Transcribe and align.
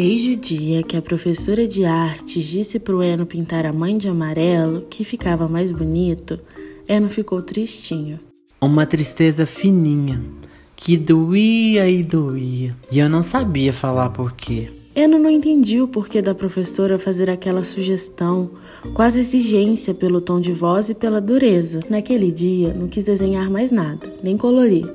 Desde 0.00 0.34
o 0.34 0.36
dia 0.36 0.80
que 0.84 0.96
a 0.96 1.02
professora 1.02 1.66
de 1.66 1.84
artes 1.84 2.44
disse 2.44 2.78
para 2.78 2.94
o 2.94 3.02
Eno 3.02 3.26
pintar 3.26 3.66
a 3.66 3.72
mãe 3.72 3.98
de 3.98 4.06
amarelo, 4.08 4.82
que 4.82 5.02
ficava 5.02 5.48
mais 5.48 5.72
bonito, 5.72 6.38
Eno 6.88 7.08
ficou 7.08 7.42
tristinho. 7.42 8.20
Uma 8.60 8.86
tristeza 8.86 9.44
fininha, 9.44 10.22
que 10.76 10.96
doía 10.96 11.90
e 11.90 12.04
doía, 12.04 12.76
e 12.92 13.00
eu 13.00 13.08
não 13.08 13.24
sabia 13.24 13.72
falar 13.72 14.10
por 14.10 14.34
quê. 14.34 14.70
Eno 14.94 15.18
não 15.18 15.28
entendia 15.28 15.82
o 15.82 15.88
porquê 15.88 16.22
da 16.22 16.32
professora 16.32 16.96
fazer 16.96 17.28
aquela 17.28 17.64
sugestão, 17.64 18.52
quase 18.94 19.18
exigência 19.18 19.92
pelo 19.92 20.20
tom 20.20 20.40
de 20.40 20.52
voz 20.52 20.88
e 20.90 20.94
pela 20.94 21.20
dureza. 21.20 21.80
Naquele 21.90 22.30
dia, 22.30 22.72
não 22.72 22.86
quis 22.86 23.02
desenhar 23.02 23.50
mais 23.50 23.72
nada, 23.72 24.14
nem 24.22 24.36
colorir. 24.36 24.88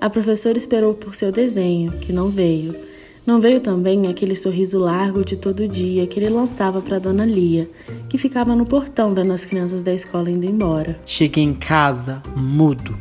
A 0.00 0.08
professora 0.08 0.56
esperou 0.56 0.94
por 0.94 1.16
seu 1.16 1.32
desenho, 1.32 1.98
que 1.98 2.12
não 2.12 2.30
veio 2.30 2.89
não 3.26 3.38
veio 3.38 3.60
também 3.60 4.06
aquele 4.06 4.34
sorriso 4.34 4.78
largo 4.78 5.24
de 5.24 5.36
todo 5.36 5.68
dia 5.68 6.06
que 6.06 6.18
ele 6.18 6.30
lançava 6.30 6.80
para 6.80 6.98
Dona 6.98 7.24
Lia, 7.24 7.68
que 8.08 8.16
ficava 8.16 8.56
no 8.56 8.64
portão 8.64 9.14
vendo 9.14 9.32
as 9.32 9.44
crianças 9.44 9.82
da 9.82 9.92
escola 9.92 10.30
indo 10.30 10.46
embora. 10.46 10.98
Cheguei 11.04 11.44
em 11.44 11.54
casa 11.54 12.22
mudo. 12.34 12.96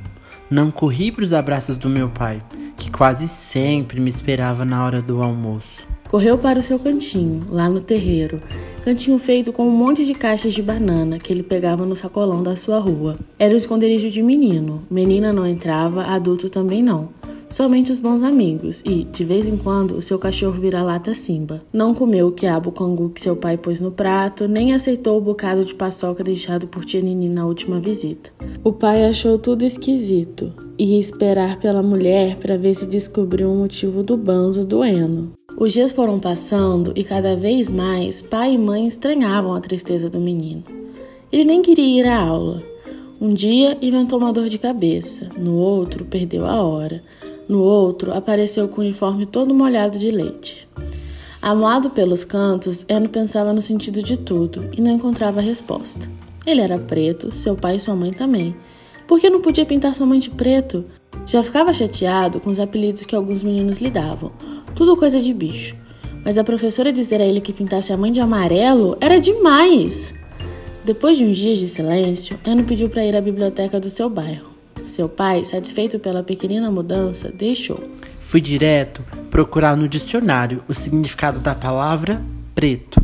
Não 0.50 0.72
corri 0.72 1.12
para 1.12 1.24
os 1.24 1.32
abraços 1.32 1.78
do 1.78 1.88
meu 1.88 2.10
pai, 2.10 2.42
que 2.76 2.92
quase 2.92 3.28
sempre 3.28 4.00
me 4.00 4.10
esperava 4.10 4.66
na 4.66 4.84
hora 4.84 5.02
do 5.02 5.22
almoço. 5.22 5.88
Correu 6.10 6.40
para 6.40 6.60
o 6.60 6.64
seu 6.64 6.80
cantinho, 6.80 7.46
lá 7.50 7.70
no 7.70 7.80
terreiro. 7.80 8.42
Cantinho 8.84 9.20
feito 9.20 9.54
com 9.54 9.68
um 9.68 9.72
monte 9.72 10.04
de 10.04 10.16
caixas 10.16 10.54
de 10.54 10.62
banana 10.62 11.20
que 11.20 11.32
ele 11.32 11.44
pegava 11.44 11.86
no 11.86 11.96
sacolão 11.96 12.42
da 12.42 12.56
sua 12.56 12.80
rua. 12.80 13.16
Era 13.38 13.54
o 13.54 13.58
esconderijo 13.58 14.10
de 14.10 14.24
menino. 14.24 14.82
Menina 14.90 15.32
não 15.32 15.46
entrava, 15.46 16.06
adulto 16.06 16.50
também 16.50 16.82
não 16.82 17.19
somente 17.50 17.92
os 17.92 18.00
bons 18.00 18.24
amigos 18.24 18.82
e, 18.86 19.04
de 19.04 19.24
vez 19.24 19.48
em 19.48 19.58
quando, 19.58 19.96
o 19.96 20.02
seu 20.02 20.20
cachorro 20.20 20.62
vira-lata 20.62 21.14
Simba. 21.14 21.62
Não 21.74 21.94
comeu 21.94 22.28
o 22.28 22.32
quiabo 22.32 22.72
cangu 22.72 23.10
que 23.10 23.22
seu 23.22 23.36
pai 23.36 23.58
pôs 23.58 23.80
no 23.80 23.92
prato, 23.92 24.48
nem 24.48 24.74
aceitou 24.74 25.18
o 25.18 25.22
bocado 25.22 25.66
de 25.66 25.74
paçoca 25.74 26.24
deixado 26.24 26.68
por 26.68 26.86
tia 26.86 27.02
Nini 27.02 27.30
na 27.30 27.46
última 27.46 27.80
visita. 27.80 28.30
O 28.64 28.72
pai 28.72 29.06
achou 29.06 29.38
tudo 29.38 29.66
esquisito 29.66 30.54
e 30.78 30.94
ia 30.94 31.00
esperar 31.00 31.60
pela 31.60 31.84
mulher 31.84 32.38
para 32.38 32.58
ver 32.58 32.74
se 32.74 32.86
descobriu 32.86 33.52
o 33.52 33.58
motivo 33.58 34.04
do 34.04 34.16
banzo 34.16 34.64
do 34.64 34.84
Eno. 34.84 35.34
Os 35.58 35.74
dias 35.74 35.92
foram 35.92 36.20
passando 36.20 36.94
e 36.96 37.04
cada 37.04 37.36
vez 37.36 37.70
mais 37.70 38.22
pai 38.22 38.54
e 38.54 38.58
mãe 38.58 38.88
estranhavam 38.88 39.54
a 39.54 39.60
tristeza 39.60 40.10
do 40.10 40.20
menino. 40.20 40.64
Ele 41.32 41.44
nem 41.44 41.62
queria 41.62 42.02
ir 42.02 42.08
à 42.08 42.18
aula. 42.18 42.64
Um 43.20 43.34
dia 43.34 43.78
inventou 43.82 44.18
uma 44.18 44.32
dor 44.32 44.48
de 44.48 44.58
cabeça, 44.58 45.30
no 45.38 45.56
outro 45.56 46.06
perdeu 46.06 46.46
a 46.46 46.64
hora. 46.64 47.04
No 47.50 47.64
outro, 47.64 48.14
apareceu 48.14 48.68
com 48.68 48.80
o 48.80 48.84
uniforme 48.84 49.26
todo 49.26 49.56
molhado 49.56 49.98
de 49.98 50.12
leite. 50.12 50.68
Amoado 51.42 51.90
pelos 51.90 52.24
cantos, 52.24 52.86
Eno 52.88 53.10
pensava 53.10 53.52
no 53.52 53.60
sentido 53.60 54.04
de 54.04 54.18
tudo 54.18 54.70
e 54.78 54.80
não 54.80 54.92
encontrava 54.92 55.42
resposta. 55.42 56.08
Ele 56.46 56.62
era 56.62 56.78
preto, 56.78 57.32
seu 57.32 57.56
pai 57.56 57.78
e 57.78 57.80
sua 57.80 57.96
mãe 57.96 58.12
também. 58.12 58.56
Por 59.08 59.20
que 59.20 59.32
não 59.32 59.42
podia 59.42 59.66
pintar 59.66 59.96
sua 59.96 60.06
mãe 60.06 60.20
de 60.20 60.30
preto? 60.30 60.86
Já 61.26 61.42
ficava 61.42 61.74
chateado 61.74 62.40
com 62.40 62.52
os 62.52 62.60
apelidos 62.60 63.04
que 63.04 63.16
alguns 63.16 63.42
meninos 63.42 63.80
lhe 63.80 63.90
davam. 63.90 64.32
Tudo 64.76 64.96
coisa 64.96 65.20
de 65.20 65.34
bicho. 65.34 65.76
Mas 66.24 66.38
a 66.38 66.44
professora 66.44 66.94
dizer 66.94 67.20
a 67.20 67.26
ele 67.26 67.42
que 67.42 67.52
pintasse 67.52 67.92
a 67.92 67.98
mãe 67.98 68.12
de 68.12 68.22
amarelo 68.22 68.96
era 69.02 69.20
demais! 69.20 70.14
Depois 70.86 71.18
de 71.18 71.24
uns 71.24 71.38
dias 71.38 71.58
de 71.58 71.68
silêncio, 71.68 72.40
Eno 72.46 72.64
pediu 72.64 72.90
para 72.90 73.04
ir 73.04 73.16
à 73.16 73.22
biblioteca 73.22 73.80
do 73.80 73.90
seu 73.90 74.08
bairro. 74.08 74.59
Seu 74.90 75.08
pai, 75.08 75.46
satisfeito 75.46 76.00
pela 76.00 76.24
pequenina 76.24 76.72
mudança, 76.72 77.32
deixou. 77.32 77.80
Fui 78.20 78.42
direto 78.42 79.04
procurar 79.30 79.78
no 79.78 79.88
dicionário 79.88 80.64
o 80.68 80.74
significado 80.74 81.40
da 81.40 81.54
palavra 81.54 82.22
preto. 82.56 83.00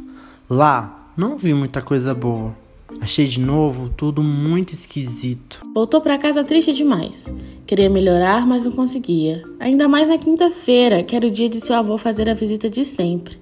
Lá 0.49 1.11
não 1.15 1.37
vi 1.37 1.53
muita 1.53 1.83
coisa 1.83 2.13
boa. 2.13 2.55
Achei 2.99 3.27
de 3.27 3.39
novo 3.39 3.89
tudo 3.95 4.23
muito 4.23 4.73
esquisito. 4.73 5.61
Voltou 5.75 6.01
para 6.01 6.17
casa 6.17 6.43
triste 6.43 6.73
demais. 6.73 7.31
Queria 7.67 7.89
melhorar, 7.89 8.47
mas 8.47 8.65
não 8.65 8.71
conseguia. 8.71 9.43
Ainda 9.59 9.87
mais 9.87 10.09
na 10.09 10.17
quinta-feira, 10.17 11.03
que 11.03 11.15
era 11.15 11.27
o 11.27 11.31
dia 11.31 11.47
de 11.47 11.61
seu 11.61 11.75
avô 11.75 11.99
fazer 11.99 12.27
a 12.27 12.33
visita 12.33 12.67
de 12.67 12.83
sempre. 12.83 13.37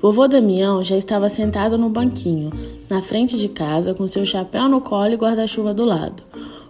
Vovô 0.00 0.26
Damião 0.26 0.82
já 0.82 0.96
estava 0.96 1.28
sentado 1.28 1.76
no 1.76 1.88
banquinho, 1.88 2.50
na 2.88 3.02
frente 3.02 3.38
de 3.38 3.48
casa, 3.48 3.94
com 3.94 4.06
seu 4.06 4.24
chapéu 4.24 4.68
no 4.68 4.80
colo 4.80 5.12
e 5.12 5.16
guarda-chuva 5.16 5.72
do 5.74 5.84
lado. 5.84 6.22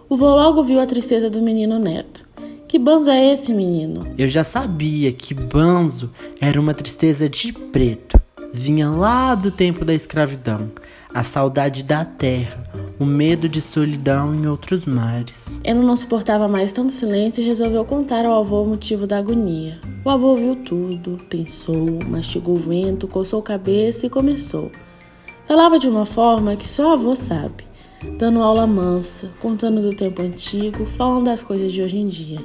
O 0.07 0.15
vô 0.15 0.35
logo 0.35 0.63
viu 0.63 0.79
a 0.79 0.85
tristeza 0.85 1.31
do 1.31 1.41
menino 1.41 1.79
neto. 1.79 2.27
Que 2.67 2.77
banzo 2.77 3.09
é 3.09 3.33
esse, 3.33 3.51
menino? 3.51 4.05
Eu 4.15 4.27
já 4.27 4.43
sabia 4.43 5.11
que 5.11 5.33
banzo 5.33 6.11
era 6.39 6.61
uma 6.61 6.75
tristeza 6.75 7.27
de 7.27 7.51
preto. 7.51 8.19
Vinha 8.53 8.87
lá 8.87 9.33
do 9.33 9.49
tempo 9.49 9.83
da 9.83 9.95
escravidão, 9.95 10.71
a 11.11 11.23
saudade 11.23 11.81
da 11.81 12.05
terra, 12.05 12.63
o 12.99 13.05
medo 13.05 13.49
de 13.49 13.59
solidão 13.61 14.35
em 14.35 14.45
outros 14.45 14.85
mares. 14.85 15.59
Eno 15.63 15.81
não 15.81 15.95
suportava 15.95 16.47
mais 16.47 16.71
tanto 16.71 16.91
silêncio 16.91 17.41
e 17.41 17.47
resolveu 17.47 17.83
contar 17.83 18.27
ao 18.27 18.39
avô 18.39 18.61
o 18.61 18.67
motivo 18.67 19.07
da 19.07 19.17
agonia. 19.17 19.79
O 20.05 20.09
avô 20.11 20.27
ouviu 20.27 20.55
tudo, 20.55 21.17
pensou, 21.27 21.99
mastigou 22.07 22.55
o 22.55 22.59
vento, 22.59 23.07
coçou 23.07 23.39
a 23.39 23.43
cabeça 23.43 24.05
e 24.05 24.09
começou. 24.09 24.71
Falava 25.47 25.79
de 25.79 25.89
uma 25.89 26.05
forma 26.05 26.55
que 26.55 26.67
só 26.67 26.91
o 26.91 26.93
avô 26.93 27.15
sabe 27.15 27.65
dando 28.17 28.41
aula 28.41 28.65
mansa, 28.67 29.29
contando 29.39 29.81
do 29.81 29.95
tempo 29.95 30.21
antigo, 30.21 30.85
falando 30.85 31.25
das 31.25 31.43
coisas 31.43 31.71
de 31.71 31.81
hoje 31.81 31.97
em 31.97 32.07
dia. 32.07 32.39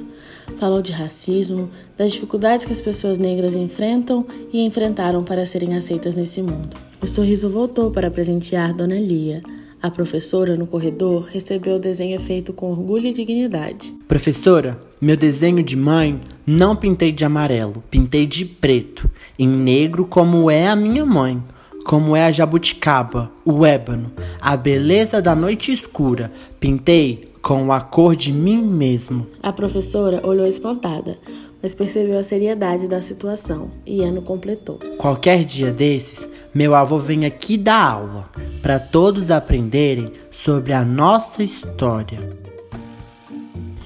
Falou 0.57 0.81
de 0.81 0.91
racismo, 0.91 1.69
das 1.97 2.11
dificuldades 2.11 2.65
que 2.65 2.73
as 2.73 2.81
pessoas 2.81 3.17
negras 3.17 3.55
enfrentam 3.55 4.25
e 4.51 4.65
enfrentaram 4.65 5.23
para 5.23 5.45
serem 5.45 5.75
aceitas 5.75 6.15
nesse 6.15 6.41
mundo. 6.41 6.75
O 7.01 7.07
sorriso 7.07 7.49
voltou 7.49 7.91
para 7.91 8.11
presentear 8.11 8.73
Dona 8.73 8.99
Lia. 8.99 9.41
A 9.81 9.89
professora, 9.89 10.55
no 10.55 10.67
corredor, 10.67 11.23
recebeu 11.23 11.77
o 11.77 11.79
desenho 11.79 12.19
feito 12.19 12.53
com 12.53 12.69
orgulho 12.69 13.07
e 13.07 13.13
dignidade. 13.13 13.91
Professora, 14.07 14.77
meu 14.99 15.17
desenho 15.17 15.63
de 15.63 15.75
mãe 15.75 16.21
não 16.45 16.75
pintei 16.75 17.11
de 17.11 17.25
amarelo, 17.25 17.83
pintei 17.89 18.27
de 18.27 18.45
preto, 18.45 19.09
em 19.39 19.47
negro 19.47 20.05
como 20.05 20.51
é 20.51 20.67
a 20.67 20.75
minha 20.75 21.03
mãe 21.03 21.41
como 21.85 22.15
é 22.15 22.25
a 22.25 22.31
jabuticaba, 22.31 23.31
o 23.45 23.65
ébano, 23.65 24.11
a 24.39 24.55
beleza 24.55 25.21
da 25.21 25.35
noite 25.35 25.71
escura. 25.71 26.31
Pintei 26.59 27.29
com 27.41 27.71
a 27.71 27.81
cor 27.81 28.15
de 28.15 28.31
mim 28.31 28.61
mesmo. 28.61 29.27
A 29.41 29.51
professora 29.51 30.25
olhou 30.25 30.45
espantada, 30.45 31.17
mas 31.61 31.73
percebeu 31.73 32.17
a 32.17 32.23
seriedade 32.23 32.87
da 32.87 33.01
situação 33.01 33.69
e 33.85 34.03
Ano 34.03 34.21
completou. 34.21 34.79
Qualquer 34.97 35.43
dia 35.43 35.71
desses, 35.71 36.27
meu 36.53 36.75
avô 36.75 36.97
vem 36.97 37.25
aqui 37.25 37.57
dar 37.57 37.91
aula 37.91 38.29
para 38.61 38.79
todos 38.79 39.31
aprenderem 39.31 40.11
sobre 40.31 40.73
a 40.73 40.83
nossa 40.85 41.43
história. 41.43 42.19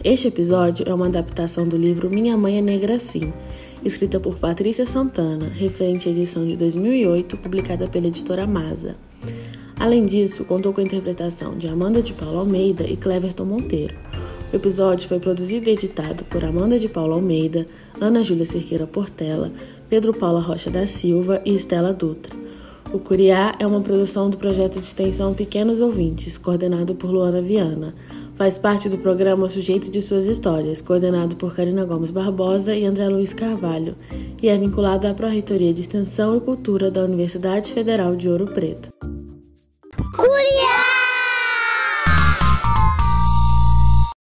Este 0.03 0.27
episódio 0.27 0.88
é 0.88 0.94
uma 0.94 1.07
adaptação 1.07 1.67
do 1.67 1.75
livro 1.75 2.09
Minha 2.09 2.38
Mãe 2.38 2.59
é 2.59 2.62
Negra 2.62 3.00
Sim, 3.00 3.33
escrita 3.88 4.19
por 4.19 4.40
Patrícia 4.40 4.85
Santana, 4.85 5.47
referente 5.47 6.09
à 6.09 6.12
edição 6.12 6.46
de 6.46 6.57
2008, 6.57 7.38
publicada 7.38 7.88
pela 7.88 8.07
editora 8.07 8.47
Masa. 8.47 8.96
Além 9.79 10.06
disso, 10.06 10.44
contou 10.44 10.74
com 10.74 10.81
a 10.81 10.83
interpretação 10.83 11.56
de 11.56 11.68
Amanda 11.68 12.01
de 12.01 12.13
Paulo 12.13 12.39
Almeida 12.39 12.83
e 12.86 12.98
Cleverton 12.98 13.45
Monteiro. 13.45 13.95
O 14.51 14.56
episódio 14.56 15.07
foi 15.07 15.19
produzido 15.19 15.69
e 15.69 15.74
editado 15.74 16.24
por 16.25 16.44
Amanda 16.44 16.80
de 16.80 16.88
Paulo 16.88 17.13
Almeida, 17.13 17.68
Ana 18.00 18.24
Júlia 18.24 18.45
Cerqueira 18.45 18.88
Portela, 18.88 19.51
Pedro 19.89 20.13
Paula 20.13 20.39
Rocha 20.39 20.71
da 20.71 20.88
Silva 20.88 21.42
e 21.45 21.54
Estela 21.54 21.94
Dutra. 21.94 22.44
O 22.93 22.99
Curiá 22.99 23.55
é 23.59 23.67
uma 23.67 23.81
produção 23.81 24.29
do 24.29 24.37
projeto 24.37 24.79
de 24.79 24.85
extensão 24.85 25.33
Pequenos 25.33 25.81
Ouvintes, 25.81 26.37
coordenado 26.37 26.95
por 26.95 27.09
Luana 27.09 27.41
Viana. 27.41 27.93
Faz 28.35 28.57
parte 28.57 28.87
do 28.89 28.97
programa 28.97 29.49
Sujeito 29.49 29.89
de 29.89 30.01
Suas 30.01 30.25
Histórias, 30.25 30.81
coordenado 30.81 31.35
por 31.35 31.55
Karina 31.55 31.85
Gomes 31.85 32.11
Barbosa 32.11 32.75
e 32.75 32.85
André 32.85 33.07
Luiz 33.07 33.33
Carvalho, 33.33 33.95
e 34.41 34.47
é 34.47 34.57
vinculado 34.57 35.07
à 35.07 35.13
Pró-Reitoria 35.13 35.73
de 35.73 35.81
Extensão 35.81 36.35
e 36.37 36.41
Cultura 36.41 36.91
da 36.91 37.03
Universidade 37.03 37.73
Federal 37.73 38.15
de 38.15 38.29
Ouro 38.29 38.45
Preto. 38.45 38.89
Curiar! 40.15 40.84